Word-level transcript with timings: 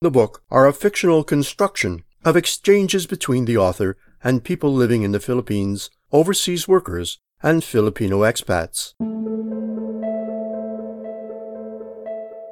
The 0.00 0.10
book 0.10 0.42
are 0.50 0.66
a 0.66 0.72
fictional 0.72 1.22
construction 1.22 2.02
of 2.24 2.34
exchanges 2.34 3.06
between 3.06 3.44
the 3.44 3.58
author 3.58 3.98
and 4.24 4.42
people 4.42 4.72
living 4.72 5.02
in 5.02 5.12
the 5.12 5.20
Philippines, 5.20 5.90
overseas 6.12 6.66
workers, 6.66 7.18
and 7.42 7.62
Filipino 7.62 8.20
expats. 8.20 8.94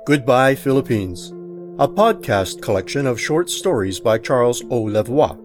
Goodbye 0.06 0.54
Philippines, 0.54 1.32
a 1.80 1.88
podcast 1.88 2.62
collection 2.62 3.08
of 3.08 3.20
short 3.20 3.50
stories 3.50 3.98
by 3.98 4.18
Charles 4.18 4.62
O. 4.70 4.84
Lavoie. 4.84 5.36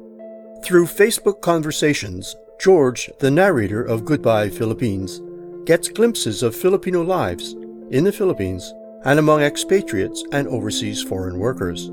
Through 0.64 0.86
Facebook 0.86 1.42
conversations, 1.42 2.36
George, 2.60 3.10
the 3.18 3.32
narrator 3.32 3.82
of 3.82 4.06
Goodbye 4.06 4.50
Philippines, 4.50 5.20
gets 5.66 5.90
glimpses 5.90 6.44
of 6.44 6.56
Filipino 6.56 7.02
lives 7.02 7.54
in 7.90 8.04
the 8.04 8.12
Philippines 8.12 8.72
and 9.04 9.18
among 9.18 9.42
expatriates 9.42 10.24
and 10.32 10.48
overseas 10.48 11.02
foreign 11.02 11.40
workers. 11.40 11.90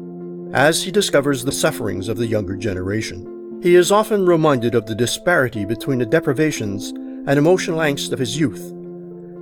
As 0.53 0.83
he 0.83 0.91
discovers 0.91 1.43
the 1.43 1.51
sufferings 1.51 2.11
of 2.11 2.19
the 2.19 2.27
younger 2.27 2.55
generation, 2.55 3.61
he 3.63 3.77
is 3.77 3.91
often 3.91 4.27
reminded 4.27 4.75
of 4.75 4.85
the 4.85 4.95
disparity 4.95 5.65
between 5.65 6.01
the 6.01 6.05
deprivations 6.05 6.91
and 6.91 7.39
emotional 7.39 7.79
angst 7.79 8.13
of 8.13 8.19
his 8.19 8.39
youth. 8.39 8.75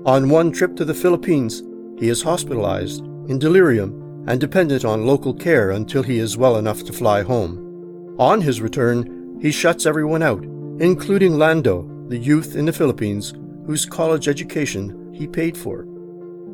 On 0.07 0.29
one 0.29 0.53
trip 0.53 0.77
to 0.77 0.85
the 0.85 0.95
Philippines, 0.95 1.65
he 1.99 2.09
is 2.09 2.23
hospitalized 2.23 3.03
in 3.29 3.39
delirium 3.39 4.25
and 4.29 4.41
dependent 4.41 4.85
on 4.85 5.07
local 5.07 5.33
care 5.33 5.71
until 5.71 6.03
he 6.03 6.19
is 6.19 6.37
well 6.37 6.57
enough 6.57 6.85
to 6.85 6.93
fly 6.93 7.23
home. 7.23 8.15
On 8.19 8.41
his 8.41 8.61
return, 8.61 9.39
he 9.41 9.51
shuts 9.51 9.87
everyone 9.87 10.23
out, 10.23 10.43
including 10.81 11.39
Lando, 11.39 11.89
the 12.09 12.19
youth 12.19 12.57
in 12.57 12.65
the 12.65 12.73
Philippines 12.73 13.35
whose 13.67 13.85
college 13.85 14.29
education 14.29 15.13
he 15.13 15.27
paid 15.27 15.57
for. 15.57 15.87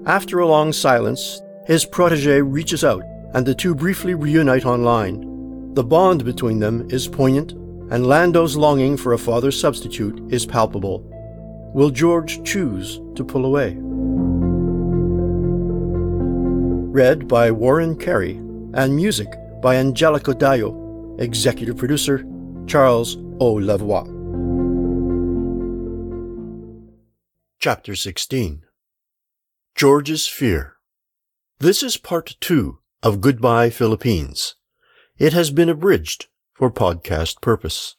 After 0.06 0.41
a 0.41 0.47
long 0.47 0.73
silence, 0.73 1.41
his 1.67 1.84
protege 1.84 2.41
reaches 2.41 2.84
out 2.84 3.05
and 3.34 3.47
the 3.47 3.55
two 3.55 3.75
briefly 3.75 4.14
reunite 4.14 4.67
online. 4.67 5.75
The 5.75 5.84
bond 5.84 6.25
between 6.25 6.59
them 6.59 6.89
is 6.91 7.09
poignant, 7.09 7.53
and 7.92 8.07
Lando's 8.07 8.57
longing 8.57 8.97
for 8.97 9.12
a 9.12 9.19
father 9.19 9.51
substitute 9.51 10.33
is 10.33 10.47
palpable. 10.47 11.05
Will 11.75 11.91
George 11.91 12.42
choose 12.45 13.01
to 13.14 13.25
pull 13.25 13.47
away? 13.47 13.79
Read 16.93 17.27
by 17.27 17.51
Warren 17.51 17.97
Carey, 17.97 18.35
and 18.75 18.95
music 18.95 19.33
by 19.62 19.77
Angelico 19.77 20.35
Dayo, 20.35 21.19
executive 21.19 21.79
producer 21.79 22.23
Charles 22.67 23.17
O. 23.41 23.55
Lavoie. 23.55 24.07
Chapter 27.59 27.97
16 27.97 28.65
George's 29.75 30.29
Fear. 30.29 30.75
This 31.59 31.83
is 31.83 31.97
part 31.97 32.37
two 32.41 32.81
of 33.03 33.23
Goodbye 33.23 33.70
Philippines. 33.70 34.57
It 35.17 35.33
has 35.33 35.51
been 35.51 35.70
abridged 35.70 36.27
for 36.53 36.70
podcast 36.70 37.41
purpose. 37.41 37.95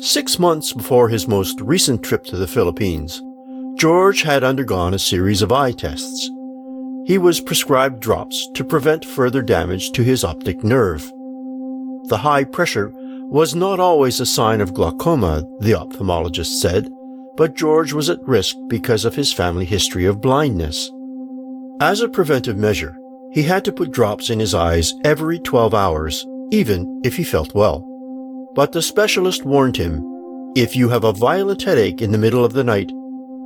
Six 0.00 0.38
months 0.38 0.74
before 0.74 1.08
his 1.08 1.26
most 1.26 1.58
recent 1.62 2.02
trip 2.02 2.24
to 2.24 2.36
the 2.36 2.46
Philippines, 2.46 3.22
George 3.78 4.20
had 4.20 4.44
undergone 4.44 4.92
a 4.92 4.98
series 4.98 5.40
of 5.40 5.50
eye 5.50 5.72
tests 5.72 6.28
he 7.10 7.18
was 7.18 7.40
prescribed 7.40 7.98
drops 7.98 8.48
to 8.54 8.62
prevent 8.62 9.04
further 9.04 9.42
damage 9.42 9.90
to 9.90 10.04
his 10.04 10.22
optic 10.22 10.62
nerve. 10.62 11.02
The 12.04 12.20
high 12.22 12.44
pressure 12.44 12.92
was 12.94 13.52
not 13.52 13.80
always 13.80 14.20
a 14.20 14.26
sign 14.26 14.60
of 14.60 14.74
glaucoma, 14.74 15.42
the 15.58 15.72
ophthalmologist 15.72 16.60
said, 16.60 16.88
but 17.36 17.56
George 17.56 17.92
was 17.92 18.08
at 18.08 18.22
risk 18.28 18.54
because 18.68 19.04
of 19.04 19.16
his 19.16 19.32
family 19.32 19.64
history 19.64 20.04
of 20.04 20.20
blindness. 20.20 20.88
As 21.80 22.00
a 22.00 22.08
preventive 22.08 22.56
measure, 22.56 22.96
he 23.32 23.42
had 23.42 23.64
to 23.64 23.72
put 23.72 23.90
drops 23.90 24.30
in 24.30 24.38
his 24.38 24.54
eyes 24.54 24.94
every 25.02 25.40
12 25.40 25.74
hours, 25.74 26.24
even 26.52 27.00
if 27.02 27.16
he 27.16 27.24
felt 27.24 27.56
well. 27.56 27.80
But 28.54 28.70
the 28.70 28.82
specialist 28.82 29.44
warned 29.44 29.76
him, 29.76 30.00
if 30.54 30.76
you 30.76 30.90
have 30.90 31.02
a 31.02 31.12
violent 31.12 31.64
headache 31.64 32.02
in 32.02 32.12
the 32.12 32.18
middle 32.18 32.44
of 32.44 32.52
the 32.52 32.62
night, 32.62 32.92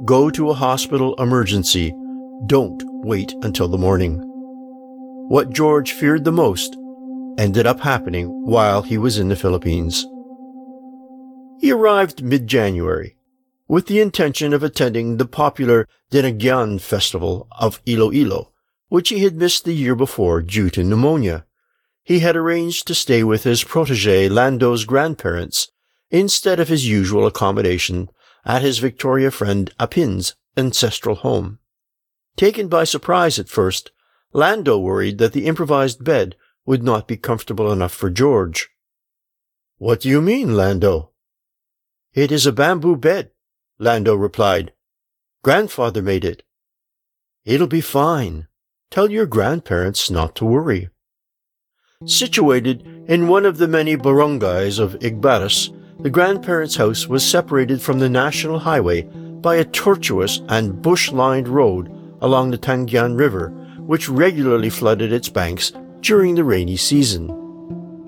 go 0.05 0.29
to 0.29 0.51
a 0.51 0.55
hospital 0.55 1.15
emergency 1.15 1.95
don't 2.47 2.83
wait 3.05 3.35
until 3.43 3.69
the 3.69 3.79
morning. 3.79 4.19
What 5.29 5.51
George 5.51 5.93
feared 5.93 6.25
the 6.25 6.33
most 6.33 6.77
ended 7.39 7.67
up 7.67 7.81
happening 7.81 8.29
while 8.47 8.83
he 8.83 8.99
was 8.99 9.19
in 9.19 9.29
the 9.29 9.37
Philippines. 9.37 10.07
He 11.61 11.73
arrived 11.73 12.23
mid-January 12.23 13.17
with 13.69 13.87
the 13.87 14.01
intention 14.01 14.53
of 14.53 14.63
attending 14.63 15.17
the 15.17 15.27
popular 15.27 15.89
Dinagyang 16.11 16.81
Festival 16.81 17.49
of 17.59 17.81
Iloilo, 17.87 18.53
which 18.89 19.09
he 19.09 19.21
had 19.25 19.37
missed 19.37 19.65
the 19.65 19.73
year 19.73 19.95
before 19.95 20.43
due 20.43 20.71
to 20.71 20.85
pneumonia. 20.85 21.47
He 22.03 22.21
had 22.21 22.37
arranged 22.37 22.87
to 22.87 22.95
stay 22.95 23.25
with 23.25 23.45
his 23.45 23.65
protege 23.65 24.29
Lando's 24.29 24.85
grandparents 24.85 25.69
instead 26.11 26.61
of 26.61 26.69
his 26.69 26.89
usual 26.89 27.27
accommodation 27.27 28.09
at 28.45 28.63
his 28.63 28.79
Victoria 28.79 29.31
friend 29.31 29.73
Apin's 29.81 30.37
ancestral 30.57 31.17
home. 31.17 31.59
Taken 32.37 32.69
by 32.69 32.85
surprise 32.85 33.39
at 33.39 33.49
first, 33.49 33.93
Lando 34.33 34.79
worried 34.79 35.19
that 35.19 35.33
the 35.33 35.47
improvised 35.47 36.03
bed 36.03 36.35
would 36.67 36.83
not 36.83 37.07
be 37.07 37.17
comfortable 37.17 37.71
enough 37.71 37.93
for 37.93 38.11
George. 38.11 38.71
What 39.79 40.01
do 40.01 40.09
you 40.09 40.21
mean, 40.21 40.57
Lando? 40.57 41.11
It 42.13 42.33
is 42.33 42.47
a 42.47 42.53
bamboo 42.53 42.97
bed, 42.97 43.31
Lando 43.79 44.15
replied. 44.15 44.73
Grandfather 45.43 46.03
made 46.03 46.25
it. 46.25 46.43
It'll 47.45 47.67
be 47.67 47.81
fine. 47.81 48.49
Tell 48.91 49.11
your 49.11 49.27
grandparents 49.27 50.11
not 50.11 50.35
to 50.37 50.45
worry. 50.45 50.89
Situated 52.07 52.87
in 53.09 53.29
one 53.29 53.47
of 53.47 53.59
the 53.59 53.69
many 53.69 53.97
barangays 53.97 54.79
of 54.79 54.99
Igbaras, 55.01 55.71
the 56.03 56.11
grandparents' 56.11 56.77
house 56.77 57.07
was 57.07 57.25
separated 57.25 57.81
from 57.81 57.99
the 57.99 58.09
national 58.09 58.59
highway 58.59 59.03
by 59.03 59.57
a 59.57 59.65
tortuous 59.65 60.41
and 60.49 60.83
bush-lined 60.83 61.47
road 61.47 61.91
along 62.25 62.51
the 62.51 62.59
Tangyan 62.59 63.19
River, 63.19 63.51
which 63.81 64.09
regularly 64.09 64.71
flooded 64.71 65.13
its 65.13 65.29
banks 65.29 65.73
during 66.01 66.35
the 66.35 66.43
rainy 66.43 66.77
season. 66.77 67.29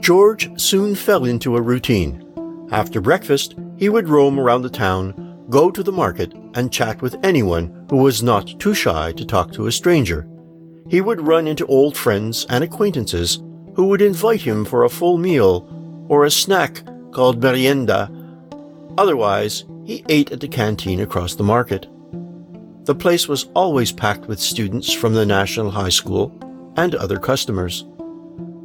George 0.01 0.49
soon 0.59 0.95
fell 0.95 1.27
into 1.27 1.55
a 1.55 1.61
routine. 1.61 2.25
After 2.73 3.03
breakfast, 3.03 3.57
he 3.77 3.91
would 3.91 4.09
roam 4.09 4.41
around 4.41 4.63
the 4.63 4.71
town, 4.71 5.45
go 5.51 5.71
to 5.71 5.83
the 5.83 5.93
market, 5.93 6.33
and 6.55 6.73
chat 6.73 7.03
with 7.03 7.23
anyone 7.23 7.87
who 7.91 7.99
was 7.99 8.23
not 8.23 8.59
too 8.59 8.73
shy 8.73 9.13
to 9.13 9.27
talk 9.27 9.53
to 9.53 9.67
a 9.67 9.73
stranger. 9.73 10.27
He 10.89 11.03
would 11.03 11.21
run 11.21 11.47
into 11.47 11.67
old 11.67 11.95
friends 11.95 12.47
and 12.49 12.65
acquaintances 12.65 13.43
who 13.75 13.85
would 13.89 14.01
invite 14.01 14.41
him 14.41 14.65
for 14.65 14.85
a 14.85 14.89
full 14.89 15.19
meal 15.19 15.69
or 16.09 16.25
a 16.25 16.31
snack 16.31 16.83
called 17.13 17.43
merienda. 17.43 18.11
Otherwise, 18.97 19.65
he 19.85 20.05
ate 20.09 20.33
at 20.33 20.41
the 20.41 20.49
canteen 20.49 21.01
across 21.01 21.35
the 21.35 21.43
market. 21.43 21.87
The 22.87 22.95
place 22.95 23.27
was 23.27 23.49
always 23.53 23.91
packed 23.91 24.27
with 24.27 24.39
students 24.39 24.93
from 24.93 25.13
the 25.13 25.27
National 25.27 25.73
High 25.73 25.89
School 25.89 26.33
and 26.77 26.95
other 26.95 27.19
customers. 27.19 27.85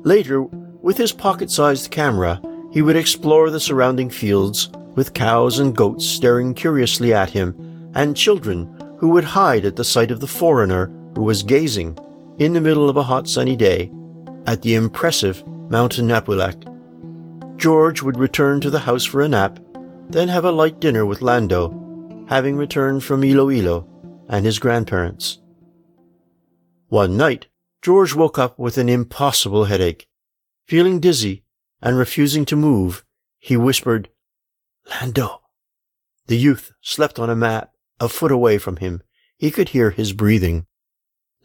Later, 0.03 0.43
with 0.43 0.95
his 0.95 1.11
pocket-sized 1.11 1.89
camera, 1.89 2.39
he 2.71 2.83
would 2.83 2.95
explore 2.95 3.49
the 3.49 3.59
surrounding 3.59 4.11
fields 4.11 4.69
with 4.93 5.15
cows 5.15 5.57
and 5.57 5.75
goats 5.75 6.05
staring 6.05 6.53
curiously 6.53 7.15
at 7.15 7.31
him 7.31 7.91
and 7.95 8.15
children 8.15 8.69
who 8.99 9.09
would 9.09 9.23
hide 9.23 9.65
at 9.65 9.75
the 9.75 9.83
sight 9.83 10.11
of 10.11 10.19
the 10.19 10.27
foreigner 10.27 10.85
who 11.15 11.23
was 11.23 11.41
gazing, 11.41 11.97
in 12.37 12.53
the 12.53 12.61
middle 12.61 12.89
of 12.91 12.97
a 12.97 13.03
hot 13.03 13.27
sunny 13.27 13.55
day, 13.55 13.91
at 14.45 14.61
the 14.61 14.75
impressive 14.75 15.45
Mountain 15.47 16.07
Napulac. 16.07 16.57
George 17.57 18.03
would 18.03 18.19
return 18.19 18.61
to 18.61 18.69
the 18.69 18.79
house 18.79 19.03
for 19.03 19.21
a 19.21 19.27
nap, 19.27 19.59
then 20.09 20.27
have 20.27 20.45
a 20.45 20.51
light 20.51 20.79
dinner 20.79 21.07
with 21.07 21.23
Lando, 21.23 21.73
having 22.29 22.55
returned 22.55 23.03
from 23.03 23.23
Iloilo 23.23 23.87
and 24.31 24.45
his 24.45 24.57
grandparents. 24.57 25.39
One 26.87 27.17
night, 27.17 27.47
George 27.81 28.15
woke 28.15 28.39
up 28.39 28.57
with 28.57 28.77
an 28.77 28.87
impossible 28.87 29.65
headache. 29.65 30.07
Feeling 30.65 31.01
dizzy 31.01 31.43
and 31.81 31.97
refusing 31.97 32.45
to 32.45 32.55
move, 32.55 33.03
he 33.37 33.57
whispered, 33.57 34.09
Lando. 34.89 35.41
The 36.27 36.37
youth 36.37 36.71
slept 36.81 37.19
on 37.19 37.29
a 37.29 37.35
mat 37.35 37.71
a 37.99 38.07
foot 38.07 38.31
away 38.31 38.57
from 38.57 38.77
him. 38.77 39.01
He 39.37 39.51
could 39.51 39.69
hear 39.69 39.89
his 39.89 40.13
breathing. 40.13 40.65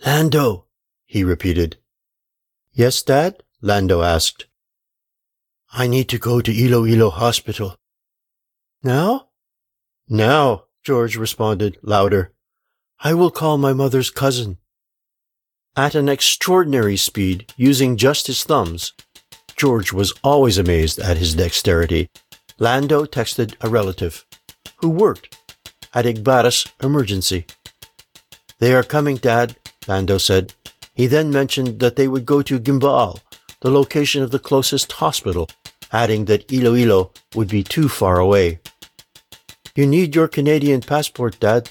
Lando, 0.05 0.67
he 1.05 1.25
repeated. 1.25 1.79
Yes, 2.73 3.03
Dad? 3.03 3.43
Lando 3.61 4.03
asked. 4.03 4.47
I 5.73 5.87
need 5.89 6.09
to 6.11 6.19
go 6.19 6.41
to 6.41 6.53
Iloilo 6.53 7.11
Hospital. 7.11 7.77
Now? 8.83 9.29
Now, 10.09 10.67
George 10.85 11.17
responded, 11.17 11.79
louder. 11.83 12.33
I 13.01 13.13
will 13.13 13.31
call 13.31 13.59
my 13.59 13.73
mother's 13.75 14.11
cousin. 14.11 14.57
At 15.77 15.95
an 15.95 16.09
extraordinary 16.09 16.97
speed, 16.97 17.53
using 17.57 17.99
just 17.99 18.27
his 18.27 18.43
thumbs, 18.43 18.95
George 19.57 19.93
was 19.93 20.15
always 20.25 20.57
amazed 20.57 20.99
at 20.99 21.19
his 21.19 21.35
dexterity. 21.35 22.09
Lando 22.59 23.05
texted 23.05 23.55
a 23.61 23.69
relative 23.69 24.25
who 24.79 24.89
worked 24.89 25.37
at 25.93 26.07
Igbaras 26.07 26.71
Emergency. 26.83 27.45
They 28.61 28.75
are 28.75 28.83
coming, 28.83 29.17
Dad, 29.17 29.57
Lando 29.87 30.17
said. 30.17 30.55
He 30.95 31.07
then 31.07 31.31
mentioned 31.31 31.81
that 31.81 31.97
they 31.97 32.09
would 32.09 32.25
go 32.25 32.41
to 32.41 32.59
Guimbal, 32.59 33.21
the 33.61 33.71
location 33.71 34.23
of 34.23 34.31
the 34.31 34.39
closest 34.39 34.93
hospital, 34.93 35.51
adding 35.93 36.25
that 36.25 36.51
Iloilo 36.51 37.13
would 37.35 37.49
be 37.49 37.63
too 37.63 37.89
far 37.89 38.19
away. 38.19 38.61
You 39.75 39.87
need 39.87 40.15
your 40.15 40.29
Canadian 40.29 40.81
passport, 40.81 41.39
Dad. 41.39 41.71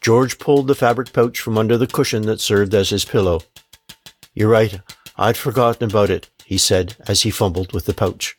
George 0.00 0.38
pulled 0.38 0.66
the 0.66 0.74
fabric 0.74 1.12
pouch 1.12 1.38
from 1.40 1.58
under 1.58 1.76
the 1.76 1.86
cushion 1.86 2.22
that 2.22 2.40
served 2.40 2.74
as 2.74 2.90
his 2.90 3.04
pillow. 3.04 3.42
You're 4.34 4.48
right, 4.48 4.80
I'd 5.16 5.36
forgotten 5.36 5.90
about 5.90 6.10
it, 6.10 6.30
he 6.44 6.56
said 6.56 6.96
as 7.06 7.22
he 7.22 7.30
fumbled 7.30 7.72
with 7.72 7.84
the 7.84 7.94
pouch. 7.94 8.36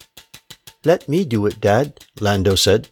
Let 0.83 1.07
me 1.07 1.23
do 1.23 1.45
it, 1.45 1.61
Dad, 1.61 2.05
Lando 2.19 2.55
said. 2.55 2.89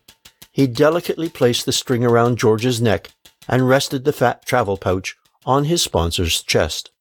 He 0.51 0.67
delicately 0.67 1.29
placed 1.29 1.65
the 1.65 1.71
string 1.71 2.05
around 2.05 2.37
George's 2.37 2.81
neck 2.81 3.11
and 3.47 3.67
rested 3.67 4.05
the 4.05 4.13
fat 4.13 4.45
travel 4.45 4.77
pouch 4.77 5.15
on 5.45 5.63
his 5.63 5.81
sponsor's 5.81 6.43
chest. 6.43 6.91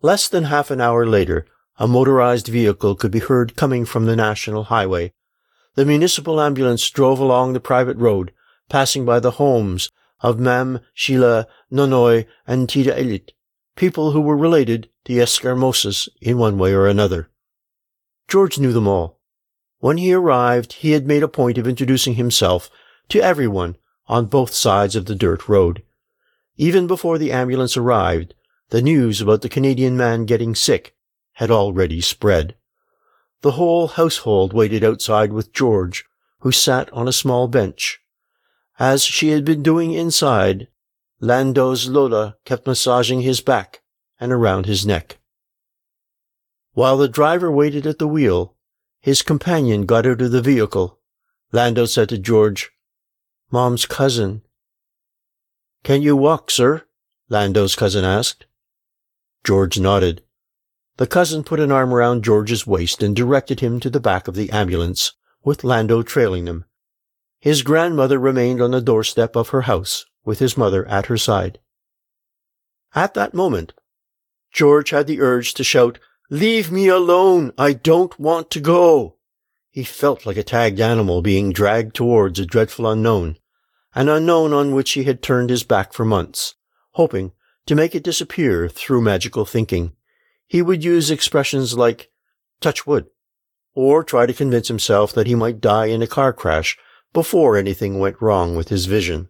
Less 0.00 0.28
than 0.28 0.44
half 0.44 0.70
an 0.70 0.80
hour 0.80 1.04
later, 1.04 1.46
a 1.78 1.88
motorized 1.88 2.46
vehicle 2.46 2.94
could 2.94 3.10
be 3.10 3.18
heard 3.18 3.56
coming 3.56 3.84
from 3.84 4.04
the 4.04 4.14
national 4.14 4.64
highway, 4.64 5.12
the 5.74 5.84
municipal 5.84 6.40
ambulance 6.40 6.90
drove 6.90 7.20
along 7.20 7.52
the 7.52 7.60
private 7.60 7.96
road, 7.96 8.32
passing 8.68 9.04
by 9.04 9.20
the 9.20 9.32
homes 9.32 9.90
of 10.20 10.38
Mam, 10.38 10.80
Sheila, 10.94 11.46
Nonoy, 11.70 12.26
and 12.46 12.68
Tita 12.68 12.92
Elit, 12.92 13.30
people 13.76 14.12
who 14.12 14.20
were 14.20 14.36
related 14.36 14.88
to 15.04 15.12
Escarmosas 15.12 16.08
in 16.20 16.38
one 16.38 16.58
way 16.58 16.72
or 16.72 16.86
another. 16.86 17.30
George 18.26 18.58
knew 18.58 18.72
them 18.72 18.88
all. 18.88 19.18
When 19.78 19.96
he 19.96 20.12
arrived, 20.12 20.74
he 20.74 20.92
had 20.92 21.06
made 21.06 21.22
a 21.22 21.28
point 21.28 21.56
of 21.56 21.68
introducing 21.68 22.14
himself 22.14 22.68
to 23.08 23.20
everyone 23.20 23.76
on 24.06 24.26
both 24.26 24.52
sides 24.52 24.96
of 24.96 25.06
the 25.06 25.14
dirt 25.14 25.48
road. 25.48 25.82
Even 26.56 26.86
before 26.86 27.18
the 27.18 27.30
ambulance 27.30 27.76
arrived, 27.76 28.34
the 28.70 28.82
news 28.82 29.20
about 29.20 29.42
the 29.42 29.48
Canadian 29.48 29.96
man 29.96 30.24
getting 30.26 30.54
sick 30.54 30.94
had 31.34 31.50
already 31.50 32.00
spread. 32.00 32.56
The 33.42 33.52
whole 33.52 33.86
household 33.86 34.52
waited 34.52 34.82
outside 34.82 35.32
with 35.32 35.52
George, 35.52 36.04
who 36.40 36.50
sat 36.50 36.92
on 36.92 37.06
a 37.06 37.12
small 37.12 37.46
bench. 37.46 38.00
As 38.78 39.02
she 39.02 39.30
had 39.30 39.44
been 39.44 39.62
doing 39.62 39.92
inside, 39.92 40.68
Lando's 41.20 41.88
Lola 41.88 42.36
kept 42.44 42.66
massaging 42.66 43.22
his 43.22 43.40
back 43.40 43.82
and 44.20 44.32
around 44.32 44.66
his 44.66 44.86
neck. 44.86 45.18
While 46.74 46.96
the 46.96 47.08
driver 47.08 47.50
waited 47.50 47.88
at 47.88 47.98
the 47.98 48.06
wheel, 48.06 48.54
his 49.00 49.22
companion 49.22 49.84
got 49.84 50.06
out 50.06 50.20
of 50.20 50.30
the 50.30 50.40
vehicle. 50.40 51.00
Lando 51.50 51.86
said 51.86 52.08
to 52.10 52.18
George, 52.18 52.70
Mom's 53.50 53.84
cousin. 53.84 54.42
Can 55.82 56.02
you 56.02 56.16
walk, 56.16 56.50
sir? 56.50 56.84
Lando's 57.28 57.74
cousin 57.74 58.04
asked. 58.04 58.46
George 59.42 59.80
nodded. 59.80 60.22
The 60.98 61.06
cousin 61.06 61.42
put 61.42 61.58
an 61.58 61.72
arm 61.72 61.92
around 61.92 62.22
George's 62.22 62.66
waist 62.66 63.02
and 63.02 63.16
directed 63.16 63.58
him 63.58 63.80
to 63.80 63.90
the 63.90 64.00
back 64.00 64.28
of 64.28 64.34
the 64.34 64.50
ambulance, 64.50 65.12
with 65.42 65.64
Lando 65.64 66.02
trailing 66.02 66.44
them. 66.44 66.64
His 67.40 67.62
grandmother 67.62 68.18
remained 68.18 68.60
on 68.60 68.72
the 68.72 68.80
doorstep 68.80 69.36
of 69.36 69.50
her 69.50 69.62
house, 69.62 70.04
with 70.24 70.40
his 70.40 70.56
mother 70.56 70.86
at 70.86 71.06
her 71.06 71.16
side. 71.16 71.60
At 72.94 73.14
that 73.14 73.34
moment, 73.34 73.74
George 74.52 74.90
had 74.90 75.06
the 75.06 75.20
urge 75.20 75.54
to 75.54 75.64
shout, 75.64 75.98
Leave 76.30 76.70
me 76.70 76.88
alone! 76.88 77.52
I 77.56 77.72
don't 77.72 78.18
want 78.18 78.50
to 78.50 78.60
go! 78.60 79.16
He 79.70 79.84
felt 79.84 80.26
like 80.26 80.36
a 80.36 80.42
tagged 80.42 80.80
animal 80.80 81.22
being 81.22 81.52
dragged 81.52 81.94
towards 81.94 82.38
a 82.38 82.46
dreadful 82.46 82.86
unknown, 82.88 83.38
an 83.94 84.08
unknown 84.08 84.52
on 84.52 84.74
which 84.74 84.92
he 84.92 85.04
had 85.04 85.22
turned 85.22 85.50
his 85.50 85.62
back 85.62 85.92
for 85.92 86.04
months, 86.04 86.54
hoping 86.92 87.32
to 87.66 87.74
make 87.74 87.94
it 87.94 88.02
disappear 88.02 88.68
through 88.68 89.00
magical 89.02 89.44
thinking 89.44 89.92
he 90.48 90.62
would 90.62 90.82
use 90.82 91.10
expressions 91.10 91.76
like 91.76 92.10
touch 92.60 92.86
wood, 92.86 93.06
or 93.74 94.02
try 94.02 94.26
to 94.26 94.32
convince 94.32 94.68
himself 94.68 95.12
that 95.12 95.26
he 95.26 95.34
might 95.34 95.60
die 95.60 95.86
in 95.86 96.02
a 96.02 96.06
car 96.06 96.32
crash 96.32 96.76
before 97.12 97.56
anything 97.56 97.98
went 97.98 98.20
wrong 98.20 98.56
with 98.56 98.68
his 98.68 98.86
vision. 98.86 99.28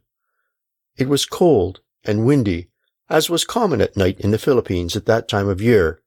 It 0.97 1.09
was 1.09 1.27
cold 1.27 1.81
and 2.05 2.27
windy, 2.27 2.71
as 3.09 3.31
was 3.31 3.45
common 3.45 3.81
at 3.81 3.97
night 3.97 4.21
in 4.21 4.31
the 4.31 4.39
Philippines 4.39 4.97
at 4.97 5.07
that 5.07 5.29
time 5.29 5.49
of 5.49 5.63
year. 5.63 6.03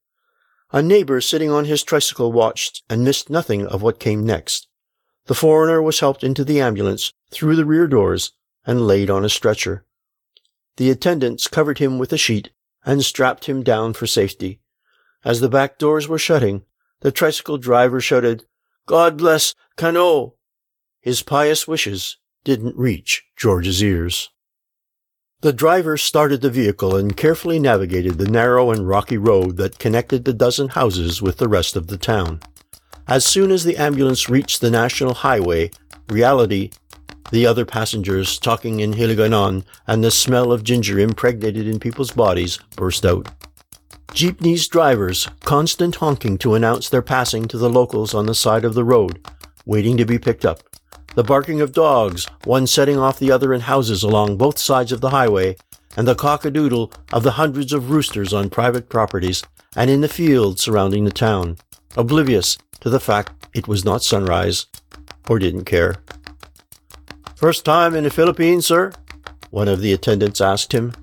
A 0.71 0.81
neighbor 0.81 1.19
sitting 1.21 1.49
on 1.49 1.65
his 1.65 1.83
tricycle 1.83 2.31
watched 2.31 2.83
and 2.89 3.03
missed 3.03 3.29
nothing 3.29 3.65
of 3.67 3.81
what 3.81 3.99
came 3.99 4.25
next. 4.25 4.67
The 5.25 5.35
foreigner 5.35 5.81
was 5.81 5.99
helped 5.99 6.23
into 6.23 6.43
the 6.43 6.61
ambulance 6.61 7.13
through 7.29 7.55
the 7.55 7.65
rear 7.65 7.87
doors 7.87 8.33
and 8.65 8.87
laid 8.87 9.09
on 9.09 9.25
a 9.25 9.29
stretcher. 9.29 9.85
The 10.77 10.89
attendants 10.89 11.47
covered 11.47 11.79
him 11.79 11.99
with 11.99 12.13
a 12.13 12.17
sheet 12.17 12.51
and 12.85 13.03
strapped 13.03 13.45
him 13.45 13.63
down 13.63 13.93
for 13.93 14.07
safety. 14.07 14.61
As 15.23 15.39
the 15.39 15.49
back 15.49 15.77
doors 15.77 16.07
were 16.07 16.17
shutting, 16.17 16.63
the 17.01 17.11
tricycle 17.11 17.57
driver 17.57 18.01
shouted, 18.01 18.45
God 18.85 19.17
bless 19.17 19.53
Cano! 19.75 20.35
His 21.01 21.23
pious 21.23 21.67
wishes 21.67 22.17
didn't 22.43 22.77
reach 22.77 23.23
George's 23.35 23.81
ears. 23.81 24.29
The 25.41 25.51
driver 25.51 25.97
started 25.97 26.41
the 26.41 26.51
vehicle 26.51 26.95
and 26.95 27.17
carefully 27.17 27.57
navigated 27.57 28.19
the 28.19 28.29
narrow 28.29 28.69
and 28.69 28.87
rocky 28.87 29.17
road 29.17 29.57
that 29.57 29.79
connected 29.79 30.25
the 30.25 30.33
dozen 30.33 30.69
houses 30.69 31.19
with 31.19 31.37
the 31.37 31.47
rest 31.47 31.75
of 31.75 31.87
the 31.87 31.97
town. 31.97 32.41
As 33.07 33.25
soon 33.25 33.49
as 33.49 33.63
the 33.63 33.77
ambulance 33.77 34.29
reached 34.29 34.61
the 34.61 34.69
national 34.69 35.15
highway, 35.15 35.71
reality, 36.07 36.69
the 37.31 37.47
other 37.47 37.65
passengers 37.65 38.37
talking 38.37 38.79
in 38.79 38.93
Hiligaynon, 38.93 39.63
and 39.87 40.03
the 40.03 40.11
smell 40.11 40.51
of 40.51 40.63
ginger 40.63 40.99
impregnated 40.99 41.67
in 41.67 41.79
people's 41.79 42.11
bodies 42.11 42.59
burst 42.75 43.07
out. 43.07 43.27
Jeepney's 44.09 44.67
drivers, 44.67 45.27
constant 45.45 45.95
honking 45.95 46.37
to 46.37 46.53
announce 46.53 46.89
their 46.89 47.01
passing 47.01 47.47
to 47.47 47.57
the 47.57 47.69
locals 47.71 48.13
on 48.13 48.27
the 48.27 48.35
side 48.35 48.63
of 48.63 48.75
the 48.75 48.83
road, 48.83 49.27
waiting 49.65 49.97
to 49.97 50.05
be 50.05 50.19
picked 50.19 50.45
up. 50.45 50.61
The 51.15 51.23
barking 51.23 51.59
of 51.59 51.73
dogs, 51.73 52.25
one 52.45 52.67
setting 52.67 52.97
off 52.97 53.19
the 53.19 53.31
other 53.31 53.53
in 53.53 53.61
houses 53.61 54.01
along 54.01 54.37
both 54.37 54.57
sides 54.57 54.91
of 54.91 55.01
the 55.01 55.09
highway, 55.09 55.57
and 55.97 56.07
the 56.07 56.15
cock-a-doodle 56.15 56.91
of 57.11 57.23
the 57.23 57.31
hundreds 57.31 57.73
of 57.73 57.89
roosters 57.89 58.33
on 58.33 58.49
private 58.49 58.87
properties 58.87 59.43
and 59.75 59.89
in 59.89 60.01
the 60.01 60.07
fields 60.07 60.61
surrounding 60.61 61.03
the 61.03 61.11
town, 61.11 61.57
oblivious 61.97 62.57
to 62.79 62.89
the 62.89 62.99
fact 62.99 63.47
it 63.53 63.67
was 63.67 63.83
not 63.83 64.03
sunrise, 64.03 64.67
or 65.29 65.37
didn't 65.37 65.65
care. 65.65 65.95
First 67.35 67.65
time 67.65 67.95
in 67.95 68.03
the 68.05 68.09
Philippines, 68.09 68.67
sir? 68.67 68.93
One 69.49 69.67
of 69.67 69.81
the 69.81 69.93
attendants 69.93 70.39
asked 70.39 70.73
him. 70.73 70.93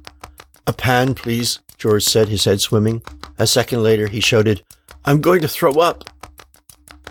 A 0.66 0.72
pan, 0.72 1.14
please, 1.14 1.60
George 1.76 2.04
said, 2.04 2.28
his 2.28 2.44
head 2.44 2.60
swimming. 2.60 3.02
A 3.38 3.46
second 3.46 3.82
later, 3.82 4.06
he 4.06 4.20
shouted, 4.20 4.62
I'm 5.04 5.20
going 5.20 5.40
to 5.42 5.48
throw 5.48 5.72
up. 5.74 6.04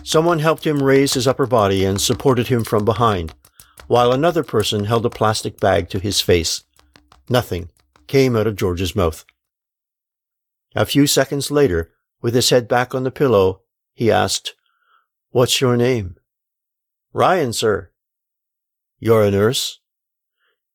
Someone 0.07 0.39
helped 0.39 0.65
him 0.65 0.81
raise 0.81 1.15
his 1.15 1.27
upper 1.27 1.45
body 1.45 1.83
and 1.83 1.99
supported 1.99 2.47
him 2.47 2.63
from 2.63 2.85
behind, 2.85 3.33
while 3.87 4.13
another 4.13 4.41
person 4.41 4.85
held 4.85 5.05
a 5.05 5.09
plastic 5.09 5.59
bag 5.59 5.89
to 5.89 5.99
his 5.99 6.21
face. 6.21 6.63
Nothing 7.27 7.71
came 8.07 8.33
out 8.33 8.47
of 8.47 8.55
George's 8.55 8.95
mouth. 8.95 9.25
A 10.77 10.85
few 10.85 11.07
seconds 11.07 11.51
later, 11.51 11.91
with 12.21 12.35
his 12.35 12.51
head 12.51 12.69
back 12.69 12.95
on 12.95 13.03
the 13.03 13.11
pillow, 13.11 13.63
he 13.95 14.09
asked, 14.09 14.55
What's 15.31 15.59
your 15.59 15.75
name? 15.75 16.15
Ryan, 17.11 17.51
sir. 17.51 17.91
You're 18.99 19.25
a 19.25 19.31
nurse? 19.31 19.81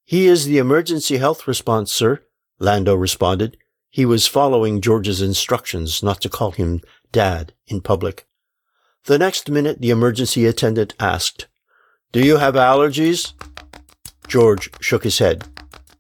He 0.05 0.27
is 0.27 0.45
the 0.45 0.59
emergency 0.59 1.17
health 1.17 1.49
response, 1.49 1.91
sir, 1.91 2.23
Lando 2.59 2.95
responded, 2.95 3.57
he 3.89 4.05
was 4.05 4.27
following 4.27 4.83
George's 4.83 5.23
instructions 5.23 6.03
not 6.03 6.21
to 6.21 6.29
call 6.29 6.51
him 6.51 6.83
Dad 7.13 7.55
in 7.67 7.81
public. 7.81 8.27
The 9.07 9.19
next 9.19 9.51
minute, 9.51 9.81
the 9.81 9.91
emergency 9.91 10.47
attendant 10.47 10.95
asked, 11.01 11.49
Do 12.13 12.25
you 12.25 12.37
have 12.37 12.55
allergies? 12.55 13.33
George 14.29 14.71
shook 14.81 15.03
his 15.03 15.19
head. 15.19 15.49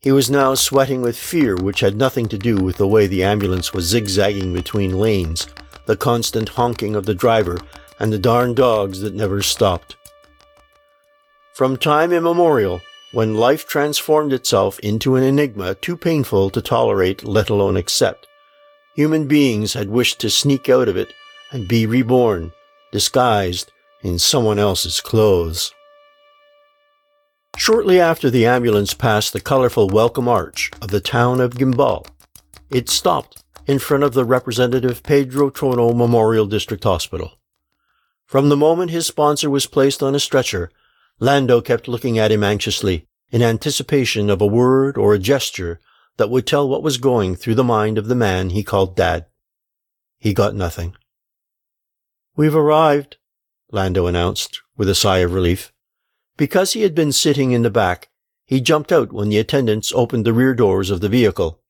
He 0.00 0.12
was 0.12 0.30
now 0.30 0.54
sweating 0.54 1.02
with 1.02 1.16
fear, 1.16 1.56
which 1.56 1.80
had 1.80 1.96
nothing 1.96 2.28
to 2.28 2.38
do 2.38 2.58
with 2.58 2.76
the 2.76 2.86
way 2.86 3.08
the 3.08 3.24
ambulance 3.24 3.72
was 3.72 3.86
zigzagging 3.86 4.52
between 4.52 5.00
lanes, 5.00 5.48
the 5.86 5.96
constant 5.96 6.50
honking 6.50 6.94
of 6.94 7.04
the 7.04 7.14
driver, 7.14 7.58
and 7.98 8.12
the 8.12 8.20
darn 8.20 8.54
dogs 8.54 9.00
that 9.00 9.14
never 9.14 9.42
stopped. 9.42 9.96
From 11.54 11.76
time 11.76 12.12
immemorial, 12.12 12.80
when 13.10 13.34
life 13.34 13.66
transformed 13.66 14.32
itself 14.32 14.78
into 14.78 15.16
an 15.16 15.24
enigma 15.24 15.74
too 15.74 15.96
painful 15.96 16.50
to 16.50 16.62
tolerate, 16.62 17.24
let 17.24 17.50
alone 17.50 17.76
accept. 17.76 18.28
Human 18.94 19.26
beings 19.26 19.74
had 19.74 19.88
wished 19.88 20.20
to 20.20 20.30
sneak 20.30 20.68
out 20.68 20.88
of 20.88 20.96
it 20.96 21.12
and 21.50 21.66
be 21.66 21.84
reborn, 21.84 22.52
disguised 22.92 23.72
in 24.02 24.18
someone 24.18 24.58
else's 24.58 25.00
clothes. 25.00 25.72
Shortly 27.56 27.98
after 27.98 28.30
the 28.30 28.46
ambulance 28.46 28.94
passed 28.94 29.32
the 29.32 29.40
colorful 29.40 29.88
welcome 29.88 30.28
arch 30.28 30.70
of 30.80 30.90
the 30.90 31.00
town 31.00 31.40
of 31.40 31.54
Guimbal, 31.54 32.06
it 32.70 32.88
stopped 32.88 33.42
in 33.66 33.78
front 33.78 34.04
of 34.04 34.14
the 34.14 34.24
Representative 34.24 35.02
Pedro 35.02 35.50
Trono 35.50 35.94
Memorial 35.94 36.46
District 36.46 36.82
Hospital. 36.84 37.38
From 38.26 38.48
the 38.48 38.56
moment 38.56 38.90
his 38.90 39.06
sponsor 39.06 39.50
was 39.50 39.66
placed 39.66 40.02
on 40.02 40.14
a 40.14 40.20
stretcher, 40.20 40.70
Lando 41.20 41.60
kept 41.60 41.88
looking 41.88 42.18
at 42.18 42.32
him 42.32 42.42
anxiously 42.42 43.06
in 43.30 43.42
anticipation 43.42 44.30
of 44.30 44.40
a 44.40 44.46
word 44.46 44.96
or 44.96 45.14
a 45.14 45.18
gesture 45.18 45.80
that 46.16 46.30
would 46.30 46.46
tell 46.46 46.68
what 46.68 46.82
was 46.82 46.98
going 46.98 47.36
through 47.36 47.54
the 47.54 47.64
mind 47.64 47.98
of 47.98 48.08
the 48.08 48.14
man 48.14 48.50
he 48.50 48.62
called 48.62 48.96
Dad. 48.96 49.26
He 50.18 50.34
got 50.34 50.54
nothing. 50.54 50.96
We've 52.34 52.56
arrived, 52.56 53.18
Lando 53.70 54.06
announced 54.06 54.62
with 54.76 54.88
a 54.88 54.94
sigh 54.94 55.18
of 55.18 55.34
relief. 55.34 55.70
Because 56.38 56.72
he 56.72 56.82
had 56.82 56.94
been 56.94 57.12
sitting 57.12 57.52
in 57.52 57.62
the 57.62 57.70
back, 57.70 58.08
he 58.46 58.60
jumped 58.60 58.90
out 58.90 59.12
when 59.12 59.28
the 59.28 59.38
attendants 59.38 59.92
opened 59.94 60.24
the 60.24 60.32
rear 60.32 60.54
doors 60.54 60.90
of 60.90 61.00
the 61.00 61.10
vehicle. 61.10 61.60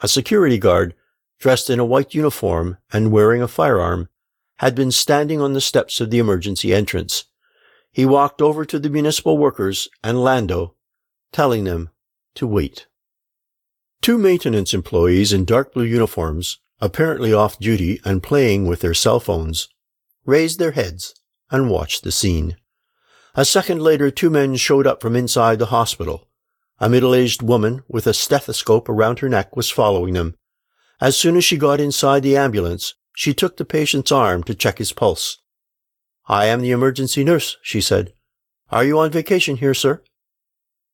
A 0.00 0.08
security 0.08 0.58
guard, 0.58 0.94
dressed 1.38 1.70
in 1.70 1.78
a 1.78 1.84
white 1.84 2.14
uniform 2.14 2.76
and 2.92 3.10
wearing 3.10 3.40
a 3.40 3.48
firearm, 3.48 4.10
had 4.58 4.74
been 4.74 4.90
standing 4.90 5.40
on 5.40 5.54
the 5.54 5.60
steps 5.60 6.00
of 6.00 6.10
the 6.10 6.18
emergency 6.18 6.74
entrance. 6.74 7.24
He 7.90 8.04
walked 8.04 8.42
over 8.42 8.64
to 8.66 8.78
the 8.78 8.90
municipal 8.90 9.38
workers 9.38 9.88
and 10.04 10.22
Lando, 10.22 10.74
telling 11.32 11.64
them 11.64 11.90
to 12.34 12.46
wait. 12.46 12.86
Two 14.02 14.18
maintenance 14.18 14.74
employees 14.74 15.32
in 15.32 15.46
dark 15.46 15.72
blue 15.72 15.84
uniforms, 15.84 16.58
apparently 16.80 17.32
off 17.32 17.58
duty 17.58 18.00
and 18.04 18.22
playing 18.22 18.66
with 18.66 18.80
their 18.80 18.94
cell 18.94 19.18
phones, 19.18 19.68
raised 20.24 20.58
their 20.58 20.72
heads 20.72 21.14
and 21.50 21.70
watched 21.70 22.04
the 22.04 22.12
scene. 22.12 22.56
A 23.34 23.44
second 23.44 23.80
later, 23.80 24.10
two 24.10 24.30
men 24.30 24.56
showed 24.56 24.86
up 24.86 25.00
from 25.00 25.16
inside 25.16 25.58
the 25.58 25.66
hospital. 25.66 26.28
A 26.78 26.88
middle-aged 26.88 27.42
woman 27.42 27.82
with 27.88 28.06
a 28.06 28.14
stethoscope 28.14 28.88
around 28.88 29.20
her 29.20 29.28
neck 29.28 29.56
was 29.56 29.70
following 29.70 30.14
them. 30.14 30.34
As 31.00 31.16
soon 31.16 31.36
as 31.36 31.44
she 31.44 31.56
got 31.56 31.80
inside 31.80 32.22
the 32.22 32.36
ambulance, 32.36 32.94
she 33.14 33.34
took 33.34 33.56
the 33.56 33.64
patient's 33.64 34.12
arm 34.12 34.42
to 34.44 34.54
check 34.54 34.78
his 34.78 34.92
pulse. 34.92 35.38
I 36.26 36.46
am 36.46 36.60
the 36.60 36.70
emergency 36.70 37.24
nurse, 37.24 37.56
she 37.62 37.80
said. 37.80 38.12
Are 38.70 38.84
you 38.84 38.98
on 38.98 39.10
vacation 39.10 39.56
here, 39.56 39.74
sir? 39.74 40.02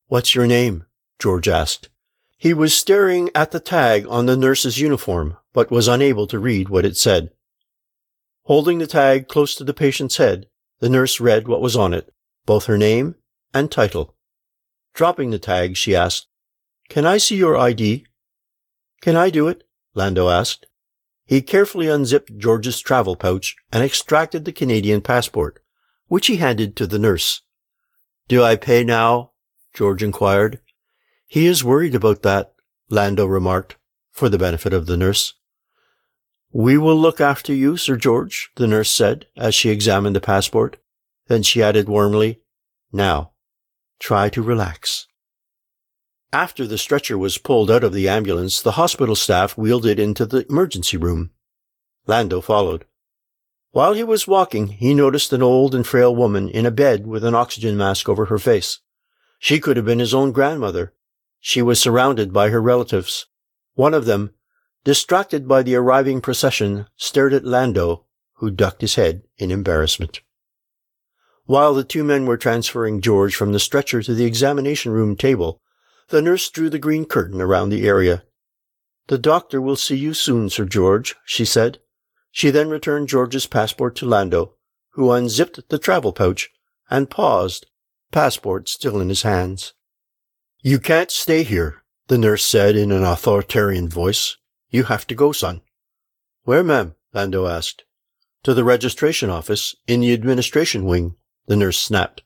What's 0.07 0.35
your 0.35 0.47
name? 0.47 0.85
George 1.19 1.49
asked. 1.49 1.91
He 2.37 2.55
was 2.55 2.75
staring 2.75 3.31
at 3.35 3.51
the 3.51 3.61
tag 3.61 4.07
on 4.09 4.27
the 4.27 4.37
nurse's 4.37 4.79
uniform, 4.79 5.37
but 5.53 5.71
was 5.71 5.89
unable 5.89 6.27
to 6.29 6.39
read 6.39 6.69
what 6.69 6.85
it 6.85 6.97
said. 6.97 7.31
Holding 8.49 8.79
the 8.79 8.87
tag 8.87 9.29
close 9.29 9.55
to 9.57 9.63
the 9.63 9.75
patient's 9.75 10.17
head, 10.17 10.47
the 10.81 10.89
nurse 10.89 11.21
read 11.21 11.49
what 11.49 11.61
was 11.61 11.77
on 11.77 11.93
it, 11.93 12.15
both 12.47 12.65
her 12.65 12.79
name 12.79 13.15
and 13.53 13.71
title. 13.71 14.17
Dropping 14.95 15.29
the 15.29 15.39
tag, 15.39 15.77
she 15.77 15.95
asked, 15.95 16.29
Can 16.89 17.05
I 17.05 17.19
see 17.19 17.37
your 17.37 17.59
ID? 17.59 18.07
Can 19.03 19.17
I 19.17 19.29
do 19.29 19.49
it? 19.49 19.65
Lando 19.95 20.31
asked. 20.31 20.65
He 21.27 21.43
carefully 21.43 21.89
unzipped 21.89 22.39
George's 22.39 22.81
travel 22.81 23.17
pouch 23.17 23.55
and 23.71 23.85
extracted 23.85 24.47
the 24.47 24.53
Canadian 24.53 25.03
passport, 25.03 25.63
which 26.07 26.29
he 26.29 26.37
handed 26.37 26.75
to 26.77 26.87
the 26.87 26.99
nurse. 26.99 27.43
Do 28.29 28.43
I 28.43 28.57
pay 28.57 28.83
now? 28.83 29.33
George 29.75 30.03
inquired. 30.03 30.63
He 31.27 31.45
is 31.45 31.63
worried 31.63 31.95
about 31.95 32.23
that, 32.23 32.55
Lando 32.89 33.27
remarked, 33.27 33.77
for 34.11 34.31
the 34.31 34.39
benefit 34.39 34.73
of 34.73 34.87
the 34.87 34.97
nurse. 34.97 35.35
We 36.53 36.79
will 36.79 36.97
look 36.97 37.21
after 37.21 37.53
you, 37.53 37.77
Sir 37.77 37.97
George, 37.97 38.51
the 38.57 38.67
nurse 38.67 38.91
said 38.91 39.27
as 39.37 39.55
she 39.55 39.69
examined 39.69 40.17
the 40.17 40.21
passport. 40.21 40.79
Then 41.27 41.43
she 41.43 41.63
added 41.63 41.89
warmly, 41.89 42.41
Now, 42.91 43.33
try 44.01 44.31
to 44.31 44.43
relax. 44.43 45.07
After 46.33 46.67
the 46.67 46.79
stretcher 46.79 47.17
was 47.19 47.39
pulled 47.39 47.71
out 47.71 47.85
of 47.85 47.93
the 47.93 48.09
ambulance, 48.09 48.61
the 48.61 48.73
hospital 48.73 49.15
staff 49.15 49.57
wheeled 49.57 49.87
it 49.87 49.99
into 49.99 50.27
the 50.27 50.47
emergency 50.49 50.97
room. 50.97 51.31
Lando 52.07 52.41
followed. 52.41 52.87
While 53.71 53.93
he 53.93 54.05
was 54.05 54.27
walking, 54.27 54.69
he 54.69 54.95
noticed 54.95 55.33
an 55.33 55.43
old 55.43 55.75
and 55.75 55.87
frail 55.87 56.15
woman 56.15 56.49
in 56.49 56.65
a 56.65 56.71
bed 56.71 57.07
with 57.07 57.25
an 57.25 57.35
oxygen 57.35 57.77
mask 57.77 58.09
over 58.09 58.27
her 58.27 58.39
face. 58.39 58.81
She 59.39 59.61
could 59.61 59.77
have 59.77 59.87
been 59.87 59.99
his 59.99 60.15
own 60.15 60.33
grandmother. 60.33 60.95
She 61.41 61.63
was 61.63 61.79
surrounded 61.79 62.33
by 62.33 62.49
her 62.49 62.61
relatives. 62.61 63.27
One 63.75 63.95
of 63.95 64.07
them, 64.07 64.33
distracted 64.89 65.47
by 65.47 65.63
the 65.63 65.75
arriving 65.75 66.19
procession, 66.19 66.87
stared 66.97 67.35
at 67.35 67.45
Lando, 67.45 68.07
who 68.37 68.51
ducked 68.51 68.81
his 68.81 68.95
head 68.95 69.21
in 69.37 69.51
embarrassment. 69.51 70.23
While 71.45 71.75
the 71.75 71.85
two 71.85 72.03
men 72.03 72.25
were 72.25 72.39
transferring 72.39 73.03
George 73.03 73.37
from 73.37 73.53
the 73.53 73.61
stretcher 73.61 74.03
to 74.03 74.15
the 74.15 74.25
examination 74.25 74.91
room 74.91 75.15
table, 75.15 75.61
the 76.09 76.23
nurse 76.23 76.49
drew 76.49 76.71
the 76.71 76.79
green 76.79 77.05
curtain 77.05 77.43
around 77.43 77.69
the 77.69 77.87
area. 77.87 78.23
The 79.09 79.19
doctor 79.19 79.61
will 79.61 79.77
see 79.77 79.97
you 79.97 80.15
soon, 80.15 80.49
Sir 80.49 80.65
George, 80.65 81.17
she 81.27 81.45
said. 81.45 81.81
She 82.31 82.49
then 82.49 82.71
returned 82.71 83.09
George's 83.09 83.45
passport 83.45 83.95
to 83.97 84.07
Lando, 84.07 84.55
who 84.93 85.13
unzipped 85.13 85.69
the 85.69 85.79
travel 85.79 86.15
pouch 86.15 86.49
and 86.89 87.11
paused, 87.11 87.67
passport 88.11 88.71
still 88.71 89.03
in 89.03 89.11
his 89.11 89.21
hands. 89.21 89.75
You 90.63 90.79
can't 90.79 91.11
stay 91.11 91.43
here, 91.43 91.83
the 92.07 92.17
nurse 92.17 92.43
said 92.43 92.75
in 92.75 92.91
an 92.91 93.05
authoritarian 93.05 93.91
voice. 93.91 94.39
You 94.71 94.85
have 94.85 95.07
to 95.07 95.15
go, 95.15 95.33
son. 95.33 95.63
Where, 96.45 96.63
ma'am? 96.63 96.95
Lando 97.15 97.47
asked. 97.47 97.85
To 98.45 98.55
the 98.55 98.65
registration 98.65 99.31
office 99.31 99.75
in 99.87 100.01
the 100.01 100.13
administration 100.13 100.85
wing, 100.85 101.17
the 101.47 101.57
nurse 101.57 101.79
snapped. 101.79 102.23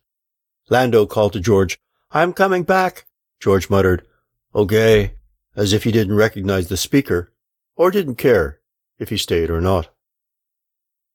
Lando 0.68 1.06
called 1.06 1.32
to 1.34 1.40
George, 1.40 1.78
I'm 2.10 2.32
coming 2.32 2.64
back. 2.64 3.06
George 3.40 3.70
muttered, 3.70 4.06
Okay, 4.54 5.14
as 5.56 5.72
if 5.72 5.84
he 5.84 5.92
didn't 5.92 6.16
recognize 6.16 6.68
the 6.68 6.76
speaker, 6.76 7.32
or 7.76 7.90
didn't 7.90 8.16
care 8.16 8.60
if 8.98 9.08
he 9.08 9.16
stayed 9.16 9.50
or 9.50 9.60
not. 9.60 9.88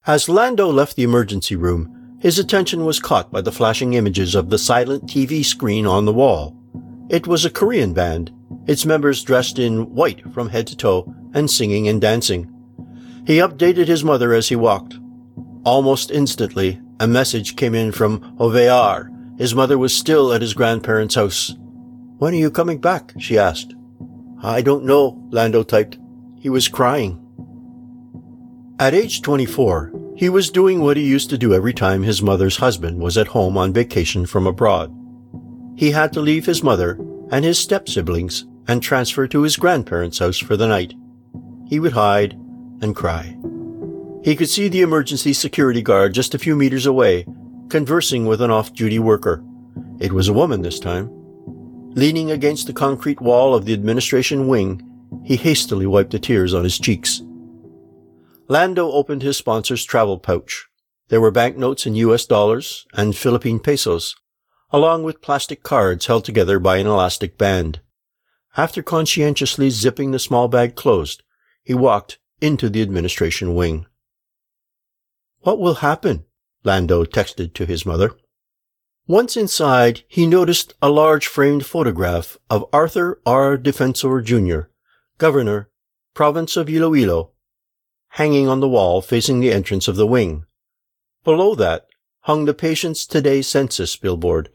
As 0.05 0.29
Lando 0.29 0.71
left 0.71 0.95
the 0.95 1.03
emergency 1.03 1.55
room, 1.55 2.17
his 2.19 2.39
attention 2.39 2.85
was 2.85 2.99
caught 2.99 3.31
by 3.31 3.41
the 3.41 3.51
flashing 3.51 3.93
images 3.93 4.33
of 4.33 4.49
the 4.49 4.57
silent 4.57 5.05
TV 5.05 5.45
screen 5.45 5.85
on 5.85 6.05
the 6.05 6.13
wall. 6.13 6.57
It 7.09 7.27
was 7.27 7.45
a 7.45 7.49
Korean 7.49 7.93
band, 7.93 8.31
its 8.65 8.85
members 8.85 9.23
dressed 9.23 9.59
in 9.59 9.93
white 9.93 10.21
from 10.33 10.49
head 10.49 10.67
to 10.67 10.75
toe 10.75 11.13
and 11.33 11.49
singing 11.49 11.87
and 11.87 12.01
dancing. 12.01 12.53
He 13.25 13.37
updated 13.37 13.87
his 13.87 14.03
mother 14.03 14.33
as 14.33 14.49
he 14.49 14.55
walked. 14.55 14.97
Almost 15.63 16.11
instantly, 16.11 16.79
a 16.99 17.07
message 17.07 17.55
came 17.55 17.75
in 17.75 17.91
from 17.91 18.37
Ovear. 18.39 19.11
His 19.37 19.53
mother 19.53 19.77
was 19.77 19.93
still 19.93 20.33
at 20.33 20.41
his 20.41 20.53
grandparents' 20.53 21.15
house. 21.15 21.55
When 22.17 22.33
are 22.33 22.37
you 22.37 22.49
coming 22.49 22.79
back? 22.79 23.13
she 23.19 23.37
asked. 23.37 23.75
I 24.41 24.61
don't 24.61 24.85
know, 24.85 25.21
Lando 25.29 25.63
typed. 25.63 25.97
He 26.39 26.49
was 26.49 26.67
crying. 26.67 27.23
At 28.79 28.93
age 28.93 29.21
24, 29.21 29.91
he 30.15 30.29
was 30.29 30.49
doing 30.49 30.81
what 30.81 30.97
he 30.97 31.03
used 31.03 31.29
to 31.31 31.37
do 31.37 31.53
every 31.53 31.73
time 31.73 32.03
his 32.03 32.21
mother's 32.21 32.57
husband 32.57 32.99
was 32.99 33.17
at 33.17 33.27
home 33.27 33.57
on 33.57 33.73
vacation 33.73 34.25
from 34.25 34.47
abroad. 34.47 34.95
He 35.75 35.91
had 35.91 36.13
to 36.13 36.21
leave 36.21 36.45
his 36.45 36.63
mother 36.63 36.97
and 37.31 37.43
his 37.43 37.59
step 37.59 37.89
siblings 37.89 38.45
and 38.67 38.81
transfer 38.81 39.27
to 39.27 39.41
his 39.41 39.57
grandparents' 39.57 40.19
house 40.19 40.37
for 40.37 40.57
the 40.57 40.67
night. 40.67 40.93
He 41.67 41.79
would 41.79 41.93
hide 41.93 42.33
and 42.81 42.95
cry. 42.95 43.37
He 44.23 44.35
could 44.35 44.49
see 44.49 44.67
the 44.67 44.81
emergency 44.81 45.33
security 45.33 45.81
guard 45.81 46.13
just 46.13 46.35
a 46.35 46.39
few 46.39 46.55
meters 46.55 46.85
away, 46.85 47.25
conversing 47.69 48.25
with 48.25 48.41
an 48.41 48.51
off-duty 48.51 48.99
worker. 48.99 49.43
It 49.99 50.13
was 50.13 50.27
a 50.27 50.33
woman 50.33 50.61
this 50.61 50.79
time. 50.79 51.09
Leaning 51.93 52.31
against 52.31 52.67
the 52.67 52.73
concrete 52.73 53.21
wall 53.21 53.55
of 53.55 53.65
the 53.65 53.73
administration 53.73 54.47
wing, 54.47 54.83
he 55.23 55.35
hastily 55.35 55.85
wiped 55.85 56.11
the 56.11 56.19
tears 56.19 56.53
on 56.53 56.63
his 56.63 56.77
cheeks. 56.77 57.21
Lando 58.47 58.91
opened 58.91 59.23
his 59.23 59.37
sponsor's 59.37 59.83
travel 59.83 60.19
pouch. 60.19 60.67
There 61.09 61.21
were 61.21 61.31
banknotes 61.31 61.85
in 61.85 61.95
US 61.95 62.25
dollars 62.25 62.85
and 62.93 63.15
Philippine 63.15 63.59
pesos, 63.59 64.15
along 64.71 65.03
with 65.03 65.21
plastic 65.21 65.63
cards 65.63 66.05
held 66.07 66.25
together 66.25 66.59
by 66.59 66.77
an 66.77 66.87
elastic 66.87 67.37
band. 67.37 67.79
After 68.55 68.81
conscientiously 68.81 69.69
zipping 69.69 70.11
the 70.11 70.19
small 70.19 70.47
bag 70.47 70.75
closed, 70.75 71.23
he 71.63 71.73
walked 71.73 72.17
into 72.41 72.69
the 72.69 72.81
administration 72.81 73.55
wing. 73.55 73.85
What 75.41 75.59
will 75.59 75.75
happen? 75.75 76.25
Lando 76.63 77.05
texted 77.05 77.53
to 77.53 77.65
his 77.65 77.85
mother. 77.85 78.11
Once 79.07 79.37
inside, 79.37 80.03
he 80.07 80.27
noticed 80.27 80.73
a 80.81 80.89
large 80.89 81.27
framed 81.27 81.65
photograph 81.65 82.37
of 82.49 82.65
Arthur 82.73 83.21
R. 83.25 83.57
Defensor 83.57 84.21
Jr., 84.21 84.69
Governor, 85.17 85.69
Province 86.13 86.57
of 86.57 86.67
Iloilo, 86.67 87.31
hanging 88.09 88.49
on 88.49 88.59
the 88.59 88.67
wall 88.67 89.01
facing 89.01 89.39
the 89.39 89.51
entrance 89.53 89.87
of 89.87 89.95
the 89.95 90.07
wing. 90.07 90.45
Below 91.23 91.55
that 91.55 91.86
hung 92.27 92.43
the 92.43 92.53
Patients 92.53 93.05
Today 93.05 93.41
Census 93.41 93.95
billboard. 93.95 94.49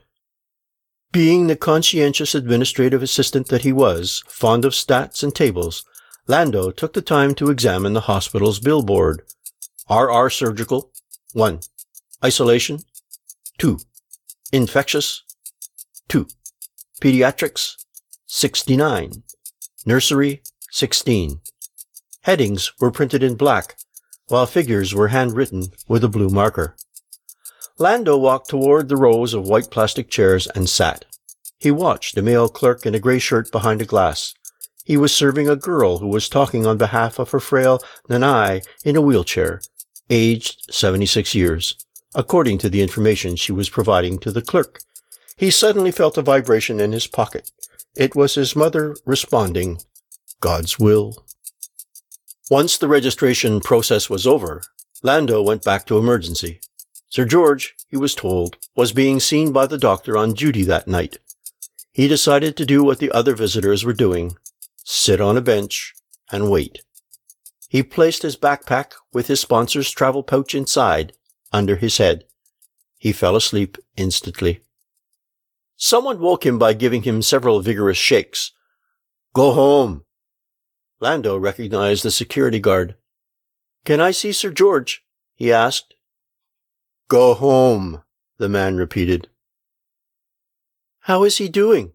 Being 1.11 1.47
the 1.47 1.57
conscientious 1.57 2.35
administrative 2.35 3.03
assistant 3.03 3.49
that 3.49 3.63
he 3.63 3.73
was, 3.73 4.23
fond 4.29 4.67
of 4.67 4.75
stats 4.75 5.23
and 5.23 5.35
tables, 5.35 5.83
Lando 6.27 6.71
took 6.71 6.93
the 6.93 7.01
time 7.01 7.35
to 7.37 7.49
examine 7.49 7.95
the 7.95 8.03
hospital's 8.03 8.61
billboard. 8.61 9.23
RR 9.91 10.29
Surgical, 10.29 10.93
1. 11.33 11.61
Isolation, 12.23 12.81
2 13.57 13.79
infectious. 14.53 15.23
2. 16.09 16.27
Pediatrics, 17.01 17.77
69. 18.27 19.23
Nursery, 19.87 20.43
16. 20.73 21.41
Headings 22.21 22.71
were 22.79 22.91
printed 22.91 23.23
in 23.23 23.35
black, 23.35 23.79
while 24.29 24.45
figures 24.45 24.95
were 24.95 25.09
handwritten 25.09 25.69
with 25.89 26.05
a 26.05 26.09
blue 26.09 26.29
marker. 26.29 26.77
Lando 27.79 28.17
walked 28.17 28.51
toward 28.51 28.89
the 28.89 28.97
rows 28.97 29.35
of 29.35 29.49
white 29.49 29.71
plastic 29.71 30.11
chairs 30.11 30.47
and 30.49 30.69
sat. 30.69 31.05
He 31.59 31.71
watched 31.71 32.17
a 32.17 32.23
male 32.23 32.49
clerk 32.49 32.85
in 32.85 32.95
a 32.95 33.01
gray 33.01 33.19
shirt 33.19 33.51
behind 33.51 33.81
a 33.81 33.87
glass. 33.87 34.35
He 34.85 34.97
was 34.97 35.15
serving 35.15 35.49
a 35.49 35.57
girl 35.57 35.99
who 35.99 36.09
was 36.09 36.29
talking 36.29 36.67
on 36.67 36.77
behalf 36.77 37.19
of 37.19 37.31
her 37.31 37.41
frail 37.41 37.81
Nanai 38.11 38.65
in 38.85 38.97
a 38.97 39.01
wheelchair, 39.01 39.63
aged 40.11 40.73
76 40.75 41.35
years, 41.35 41.77
according 42.15 42.59
to 42.59 42.69
the 42.69 42.83
information 42.83 43.37
she 43.37 43.53
was 43.53 43.71
providing 43.71 44.19
to 44.19 44.33
the 44.33 44.43
clerk. 44.43 44.81
He 45.37 45.51
suddenly 45.51 45.93
felt 45.93 46.19
a 46.19 46.23
vibration 46.23 46.81
in 46.81 46.93
his 46.93 47.07
pocket. 47.07 47.51
It 47.97 48.15
was 48.15 48.35
his 48.35 48.57
mother 48.57 48.97
responding, 49.07 49.81
God's 50.41 50.79
will. 50.79 51.25
Once 52.51 52.77
the 52.77 52.89
registration 52.89 53.61
process 53.61 54.11
was 54.11 54.27
over, 54.27 54.63
Lando 55.03 55.43
went 55.43 55.65
back 55.65 55.87
to 55.87 55.97
emergency. 55.97 56.61
Sir 57.13 57.27
George, 57.27 57.75
he 57.89 57.97
was 57.99 58.15
told, 58.15 58.57
was 58.75 58.93
being 58.93 59.21
seen 59.21 59.53
by 59.53 59.67
the 59.67 59.77
doctor 59.77 60.17
on 60.17 60.33
duty 60.33 60.63
that 60.65 60.89
night. 60.89 61.19
He 61.93 62.09
decided 62.09 62.57
to 62.57 62.65
do 62.65 62.83
what 62.83 63.01
the 63.01 63.11
other 63.13 63.35
visitors 63.35 63.85
were 63.85 63.93
doing, 63.93 64.39
sit 64.83 65.21
on 65.21 65.37
a 65.37 65.43
bench 65.43 65.93
and 66.31 66.51
wait. 66.51 66.81
He 67.69 67.83
placed 67.83 68.23
his 68.23 68.39
backpack 68.39 68.93
with 69.13 69.27
his 69.27 69.41
sponsor's 69.41 69.91
travel 69.91 70.23
pouch 70.23 70.55
inside 70.55 71.13
under 71.53 71.77
his 71.77 71.99
head. 71.99 72.25
He 72.97 73.13
fell 73.13 73.37
asleep 73.37 73.77
instantly. 73.95 74.63
Someone 75.77 76.19
woke 76.19 76.47
him 76.47 76.59
by 76.59 76.73
giving 76.73 77.03
him 77.03 77.21
several 77.21 77.61
vigorous 77.61 77.99
shakes. 77.99 78.53
Go 79.35 79.53
home. 79.53 80.07
Lando 80.99 81.37
recognized 81.37 82.05
the 82.05 82.11
security 82.11 82.59
guard. 82.59 82.97
Can 83.85 84.01
I 84.01 84.13
see 84.13 84.33
Sir 84.33 84.51
George? 84.51 85.05
he 85.35 85.53
asked. 85.53 85.95
Go 87.09 87.35
home, 87.35 88.03
the 88.39 88.49
man 88.49 88.77
repeated. 88.77 89.29
How 91.01 91.25
is 91.25 91.39
he 91.39 91.49
doing? 91.49 91.93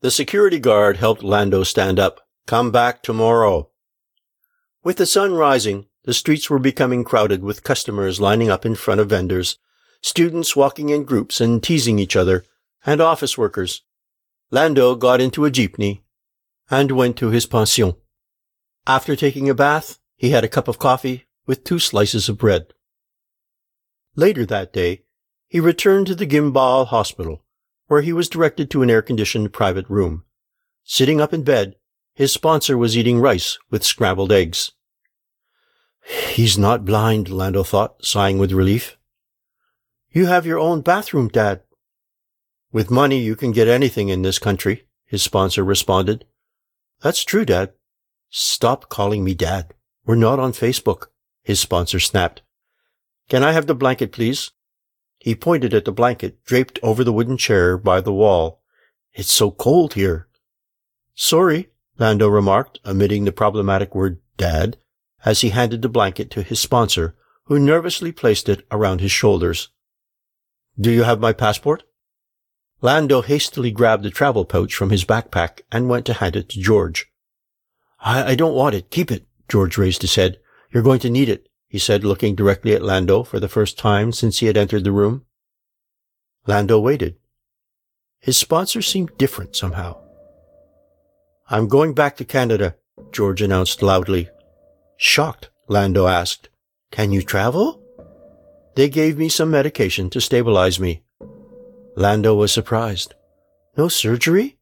The 0.00 0.10
security 0.10 0.58
guard 0.58 0.96
helped 0.96 1.22
Lando 1.22 1.62
stand 1.62 1.98
up. 1.98 2.20
Come 2.46 2.70
back 2.70 3.02
tomorrow. 3.02 3.70
With 4.82 4.96
the 4.96 5.06
sun 5.06 5.34
rising, 5.34 5.86
the 6.04 6.14
streets 6.14 6.48
were 6.48 6.58
becoming 6.58 7.04
crowded 7.04 7.42
with 7.42 7.62
customers 7.62 8.20
lining 8.20 8.48
up 8.50 8.64
in 8.64 8.74
front 8.74 9.00
of 9.00 9.10
vendors, 9.10 9.58
students 10.02 10.56
walking 10.56 10.88
in 10.88 11.04
groups 11.04 11.40
and 11.40 11.62
teasing 11.62 11.98
each 11.98 12.16
other, 12.16 12.44
and 12.86 13.00
office 13.00 13.36
workers. 13.36 13.82
Lando 14.50 14.94
got 14.94 15.20
into 15.20 15.44
a 15.44 15.50
jeepney 15.50 16.00
and 16.70 16.92
went 16.92 17.16
to 17.18 17.28
his 17.28 17.44
pension. 17.44 17.94
After 18.86 19.14
taking 19.14 19.50
a 19.50 19.54
bath, 19.54 19.98
he 20.16 20.30
had 20.30 20.44
a 20.44 20.48
cup 20.48 20.68
of 20.68 20.78
coffee 20.78 21.26
with 21.46 21.64
two 21.64 21.78
slices 21.78 22.28
of 22.28 22.38
bread. 22.38 22.72
Later 24.16 24.44
that 24.46 24.72
day, 24.72 25.04
he 25.48 25.60
returned 25.60 26.06
to 26.08 26.14
the 26.14 26.26
Guimbal 26.26 26.86
Hospital, 26.88 27.44
where 27.86 28.02
he 28.02 28.12
was 28.12 28.28
directed 28.28 28.70
to 28.70 28.82
an 28.82 28.90
air-conditioned 28.90 29.52
private 29.52 29.88
room. 29.88 30.24
Sitting 30.84 31.20
up 31.20 31.32
in 31.32 31.42
bed, 31.42 31.76
his 32.14 32.32
sponsor 32.32 32.76
was 32.76 32.96
eating 32.96 33.20
rice 33.20 33.58
with 33.70 33.84
scrambled 33.84 34.32
eggs. 34.32 34.72
He's 36.28 36.58
not 36.58 36.84
blind, 36.84 37.28
Lando 37.28 37.62
thought, 37.62 38.04
sighing 38.04 38.38
with 38.38 38.52
relief. 38.52 38.96
You 40.10 40.26
have 40.26 40.46
your 40.46 40.58
own 40.58 40.80
bathroom, 40.80 41.28
Dad. 41.28 41.62
With 42.72 42.90
money, 42.90 43.18
you 43.18 43.36
can 43.36 43.52
get 43.52 43.68
anything 43.68 44.08
in 44.08 44.22
this 44.22 44.38
country, 44.38 44.86
his 45.06 45.22
sponsor 45.22 45.64
responded. 45.64 46.24
That's 47.00 47.24
true, 47.24 47.44
Dad. 47.44 47.72
Stop 48.28 48.88
calling 48.88 49.24
me 49.24 49.34
Dad. 49.34 49.74
We're 50.04 50.14
not 50.16 50.38
on 50.38 50.52
Facebook, 50.52 51.06
his 51.42 51.60
sponsor 51.60 52.00
snapped. 52.00 52.42
Can 53.30 53.44
I 53.44 53.52
have 53.52 53.68
the 53.68 53.76
blanket, 53.76 54.10
please? 54.10 54.50
He 55.20 55.36
pointed 55.36 55.72
at 55.72 55.84
the 55.84 55.92
blanket 55.92 56.44
draped 56.44 56.80
over 56.82 57.04
the 57.04 57.12
wooden 57.12 57.36
chair 57.36 57.78
by 57.78 58.00
the 58.00 58.12
wall. 58.12 58.60
It's 59.14 59.32
so 59.32 59.52
cold 59.52 59.94
here. 59.94 60.26
Sorry, 61.14 61.68
Lando 61.96 62.28
remarked, 62.28 62.80
omitting 62.84 63.24
the 63.24 63.32
problematic 63.32 63.94
word 63.94 64.18
dad, 64.36 64.78
as 65.24 65.42
he 65.42 65.50
handed 65.50 65.80
the 65.80 65.88
blanket 65.88 66.28
to 66.32 66.42
his 66.42 66.58
sponsor, 66.58 67.14
who 67.44 67.60
nervously 67.60 68.10
placed 68.10 68.48
it 68.48 68.66
around 68.72 69.00
his 69.00 69.12
shoulders. 69.12 69.68
Do 70.78 70.90
you 70.90 71.04
have 71.04 71.20
my 71.20 71.32
passport? 71.32 71.84
Lando 72.80 73.22
hastily 73.22 73.70
grabbed 73.70 74.02
the 74.02 74.10
travel 74.10 74.44
pouch 74.44 74.74
from 74.74 74.90
his 74.90 75.04
backpack 75.04 75.60
and 75.70 75.88
went 75.88 76.04
to 76.06 76.14
hand 76.14 76.34
it 76.34 76.48
to 76.48 76.60
George. 76.60 77.12
I, 78.00 78.32
I 78.32 78.34
don't 78.34 78.54
want 78.54 78.74
it. 78.74 78.90
Keep 78.90 79.12
it. 79.12 79.26
George 79.48 79.78
raised 79.78 80.02
his 80.02 80.16
head. 80.16 80.40
You're 80.72 80.82
going 80.82 81.00
to 81.00 81.10
need 81.10 81.28
it 81.28 81.49
he 81.70 81.78
said, 81.78 82.02
looking 82.02 82.34
directly 82.34 82.74
at 82.74 82.82
Lando 82.82 83.22
for 83.22 83.38
the 83.38 83.48
first 83.48 83.78
time 83.78 84.10
since 84.10 84.40
he 84.40 84.46
had 84.46 84.56
entered 84.56 84.82
the 84.82 84.90
room. 84.90 85.24
Lando 86.44 86.80
waited. 86.80 87.14
His 88.18 88.36
sponsor 88.36 88.82
seemed 88.82 89.16
different 89.16 89.54
somehow. 89.54 90.02
I'm 91.48 91.68
going 91.68 91.94
back 91.94 92.16
to 92.16 92.24
Canada, 92.24 92.74
George 93.12 93.40
announced 93.40 93.82
loudly. 93.82 94.28
Shocked, 94.96 95.50
Lando 95.68 96.08
asked, 96.08 96.48
Can 96.90 97.12
you 97.12 97.22
travel? 97.22 97.80
They 98.74 98.88
gave 98.88 99.16
me 99.16 99.28
some 99.28 99.52
medication 99.52 100.10
to 100.10 100.20
stabilize 100.20 100.80
me. 100.80 101.04
Lando 101.94 102.34
was 102.34 102.50
surprised. 102.50 103.14
No 103.76 103.86
surgery? 103.86 104.58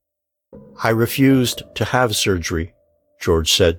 I 0.83 0.91
refused 0.91 1.63
to 1.77 1.87
have 1.87 2.15
surgery, 2.15 2.75
George 3.19 3.51
said. 3.51 3.79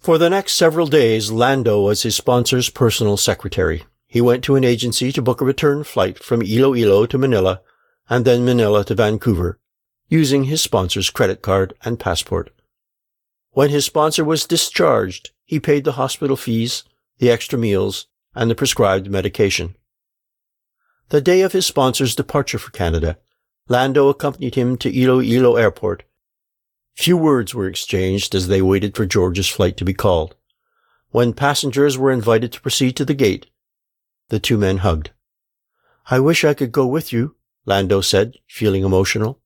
For 0.00 0.16
the 0.16 0.30
next 0.30 0.54
several 0.54 0.86
days, 0.86 1.30
Lando 1.30 1.82
was 1.82 2.02
his 2.02 2.16
sponsor's 2.16 2.70
personal 2.70 3.16
secretary. 3.16 3.84
He 4.06 4.20
went 4.20 4.44
to 4.44 4.56
an 4.56 4.64
agency 4.64 5.12
to 5.12 5.20
book 5.20 5.40
a 5.40 5.44
return 5.44 5.84
flight 5.84 6.22
from 6.22 6.40
Iloilo 6.40 7.04
to 7.06 7.18
Manila 7.18 7.60
and 8.08 8.24
then 8.24 8.44
Manila 8.44 8.84
to 8.86 8.94
Vancouver, 8.94 9.58
using 10.08 10.44
his 10.44 10.62
sponsor's 10.62 11.10
credit 11.10 11.42
card 11.42 11.74
and 11.84 12.00
passport. 12.00 12.50
When 13.50 13.70
his 13.70 13.84
sponsor 13.84 14.24
was 14.24 14.46
discharged, 14.46 15.30
he 15.44 15.60
paid 15.60 15.84
the 15.84 15.92
hospital 15.92 16.36
fees, 16.36 16.84
the 17.18 17.30
extra 17.30 17.58
meals, 17.58 18.06
and 18.34 18.50
the 18.50 18.54
prescribed 18.54 19.10
medication. 19.10 19.74
The 21.10 21.20
day 21.20 21.40
of 21.42 21.52
his 21.52 21.66
sponsor's 21.66 22.14
departure 22.14 22.58
for 22.58 22.70
Canada, 22.70 23.18
Lando 23.68 24.08
accompanied 24.08 24.54
him 24.54 24.78
to 24.78 24.96
Iloilo 24.96 25.56
Airport 25.56 26.04
Few 26.98 27.16
words 27.16 27.54
were 27.54 27.68
exchanged 27.68 28.34
as 28.34 28.48
they 28.48 28.60
waited 28.60 28.96
for 28.96 29.06
George's 29.06 29.46
flight 29.48 29.76
to 29.76 29.84
be 29.84 29.94
called. 29.94 30.34
When 31.10 31.32
passengers 31.32 31.96
were 31.96 32.10
invited 32.10 32.50
to 32.50 32.60
proceed 32.60 32.96
to 32.96 33.04
the 33.04 33.14
gate, 33.14 33.46
the 34.30 34.40
two 34.40 34.58
men 34.58 34.78
hugged. 34.78 35.12
I 36.10 36.18
wish 36.18 36.44
I 36.44 36.54
could 36.54 36.72
go 36.72 36.88
with 36.88 37.12
you, 37.12 37.36
Lando 37.64 38.00
said, 38.00 38.34
feeling 38.48 38.82
emotional. 38.82 39.40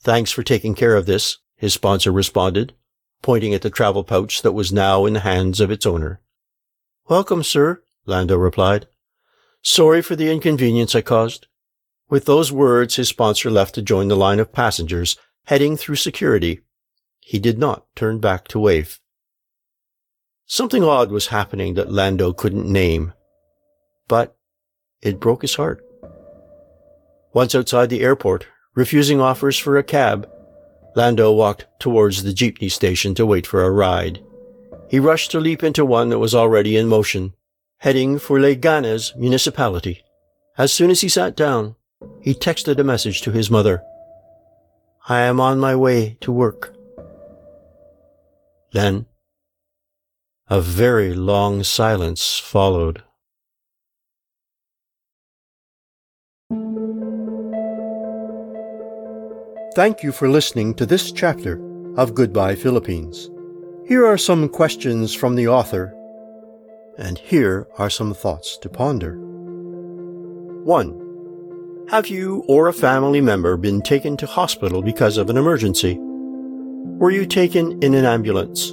Thanks 0.00 0.32
for 0.32 0.42
taking 0.42 0.74
care 0.74 0.96
of 0.96 1.04
this, 1.04 1.36
his 1.54 1.74
sponsor 1.74 2.10
responded, 2.10 2.72
pointing 3.20 3.52
at 3.52 3.60
the 3.60 3.68
travel 3.68 4.02
pouch 4.02 4.40
that 4.40 4.52
was 4.52 4.72
now 4.72 5.04
in 5.04 5.12
the 5.12 5.20
hands 5.20 5.60
of 5.60 5.70
its 5.70 5.84
owner. 5.84 6.22
Welcome, 7.10 7.42
sir, 7.42 7.82
Lando 8.06 8.38
replied. 8.38 8.88
Sorry 9.60 10.00
for 10.00 10.16
the 10.16 10.32
inconvenience 10.32 10.94
I 10.94 11.02
caused. 11.02 11.46
With 12.08 12.24
those 12.24 12.50
words, 12.50 12.96
his 12.96 13.08
sponsor 13.08 13.50
left 13.50 13.74
to 13.74 13.82
join 13.82 14.08
the 14.08 14.16
line 14.16 14.40
of 14.40 14.50
passengers 14.50 15.18
heading 15.44 15.76
through 15.76 15.96
security 15.96 16.62
he 17.30 17.38
did 17.38 17.60
not 17.60 17.86
turn 17.94 18.18
back 18.18 18.48
to 18.48 18.58
wave. 18.58 18.98
Something 20.46 20.82
odd 20.82 21.12
was 21.12 21.28
happening 21.28 21.74
that 21.74 21.92
Lando 21.92 22.32
couldn't 22.32 22.66
name, 22.66 23.12
but 24.08 24.36
it 25.00 25.20
broke 25.20 25.42
his 25.42 25.54
heart. 25.54 25.80
Once 27.32 27.54
outside 27.54 27.88
the 27.88 28.00
airport, 28.00 28.48
refusing 28.74 29.20
offers 29.20 29.56
for 29.56 29.78
a 29.78 29.84
cab, 29.84 30.28
Lando 30.96 31.30
walked 31.30 31.68
towards 31.78 32.24
the 32.24 32.32
jeepney 32.32 32.68
station 32.68 33.14
to 33.14 33.24
wait 33.24 33.46
for 33.46 33.62
a 33.62 33.70
ride. 33.70 34.18
He 34.88 34.98
rushed 34.98 35.30
to 35.30 35.38
leap 35.38 35.62
into 35.62 35.84
one 35.84 36.08
that 36.08 36.18
was 36.18 36.34
already 36.34 36.76
in 36.76 36.88
motion, 36.88 37.34
heading 37.76 38.18
for 38.18 38.40
Leganes 38.40 39.16
municipality. 39.16 40.02
As 40.58 40.72
soon 40.72 40.90
as 40.90 41.02
he 41.02 41.08
sat 41.08 41.36
down, 41.36 41.76
he 42.20 42.34
texted 42.34 42.80
a 42.80 42.82
message 42.82 43.22
to 43.22 43.30
his 43.30 43.52
mother. 43.52 43.84
I 45.08 45.20
am 45.20 45.38
on 45.38 45.60
my 45.60 45.76
way 45.76 46.16
to 46.22 46.32
work. 46.32 46.74
Then 48.72 49.06
a 50.48 50.60
very 50.60 51.14
long 51.14 51.62
silence 51.62 52.38
followed. 52.38 53.02
Thank 59.74 60.02
you 60.02 60.10
for 60.12 60.28
listening 60.28 60.74
to 60.74 60.86
this 60.86 61.12
chapter 61.12 61.60
of 61.96 62.14
Goodbye 62.14 62.56
Philippines. 62.56 63.30
Here 63.86 64.04
are 64.04 64.18
some 64.18 64.48
questions 64.48 65.14
from 65.14 65.36
the 65.36 65.48
author, 65.48 65.94
and 66.98 67.18
here 67.18 67.68
are 67.78 67.90
some 67.90 68.12
thoughts 68.12 68.58
to 68.58 68.68
ponder. 68.68 69.16
1. 70.64 71.86
Have 71.88 72.08
you 72.08 72.44
or 72.48 72.68
a 72.68 72.72
family 72.72 73.20
member 73.20 73.56
been 73.56 73.82
taken 73.82 74.16
to 74.16 74.26
hospital 74.26 74.82
because 74.82 75.16
of 75.16 75.30
an 75.30 75.36
emergency? 75.36 75.98
Were 77.00 77.10
you 77.10 77.24
taken 77.24 77.82
in 77.82 77.94
an 77.94 78.04
ambulance? 78.04 78.72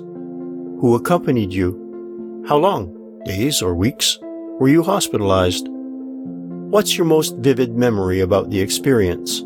Who 0.82 0.96
accompanied 0.96 1.54
you? 1.54 2.44
How 2.46 2.58
long? 2.58 3.22
Days 3.24 3.62
or 3.62 3.74
weeks? 3.74 4.20
Were 4.60 4.68
you 4.68 4.84
hospitalized? 4.84 5.70
What's 5.70 6.98
your 6.98 7.06
most 7.06 7.38
vivid 7.38 7.78
memory 7.78 8.20
about 8.20 8.50
the 8.50 8.60
experience? 8.60 9.46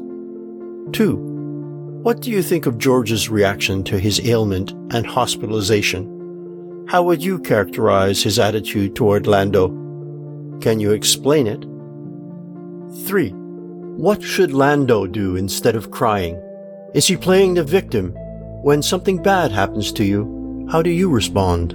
2. 0.94 2.02
What 2.02 2.22
do 2.22 2.32
you 2.32 2.42
think 2.42 2.66
of 2.66 2.80
George's 2.80 3.30
reaction 3.30 3.84
to 3.84 4.00
his 4.00 4.20
ailment 4.26 4.72
and 4.92 5.06
hospitalization? 5.06 6.88
How 6.90 7.04
would 7.04 7.24
you 7.24 7.38
characterize 7.38 8.24
his 8.24 8.40
attitude 8.40 8.96
toward 8.96 9.28
Lando? 9.28 9.68
Can 10.60 10.80
you 10.80 10.94
explain 10.94 11.46
it? 11.46 11.62
3. 13.06 13.30
What 13.30 14.24
should 14.24 14.54
Lando 14.54 15.06
do 15.06 15.36
instead 15.36 15.76
of 15.76 15.92
crying? 15.92 16.42
Is 16.96 17.06
he 17.06 17.16
playing 17.16 17.54
the 17.54 17.64
victim? 17.64 18.18
When 18.62 18.84
something 18.84 19.18
bad 19.18 19.52
happens 19.52 19.92
to 19.94 20.04
you, 20.04 20.68
how 20.70 20.84
do 20.84 20.92
you 20.92 21.10
respond? 21.10 21.74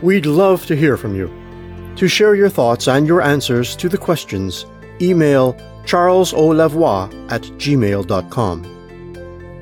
We'd 0.00 0.26
love 0.26 0.66
to 0.66 0.76
hear 0.76 0.96
from 0.96 1.16
you. 1.16 1.32
To 1.96 2.06
share 2.06 2.36
your 2.36 2.48
thoughts 2.48 2.86
and 2.86 3.08
your 3.08 3.20
answers 3.22 3.74
to 3.74 3.88
the 3.88 3.98
questions, 3.98 4.66
email 5.02 5.54
charlesolavoie 5.82 7.32
at 7.32 7.42
gmail.com. 7.42 8.62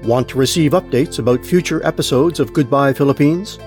Want 0.03 0.29
to 0.29 0.39
receive 0.39 0.73
updates 0.73 1.19
about 1.19 1.47
future 1.47 1.83
episodes 1.87 2.41
of 2.41 2.53
Goodbye 2.53 2.93
Philippines? 2.93 3.59